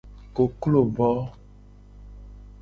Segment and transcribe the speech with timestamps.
[0.37, 1.09] Koklo bo.